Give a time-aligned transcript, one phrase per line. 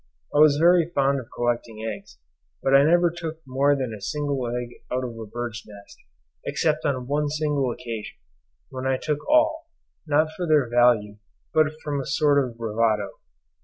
[0.33, 2.17] I was very fond of collecting eggs,
[2.63, 5.97] but I never took more than a single egg out of a bird's nest,
[6.43, 8.17] except on one single occasion,
[8.71, 9.67] when I took all,
[10.07, 11.17] not for their value,
[11.53, 13.11] but from a sort of bravado.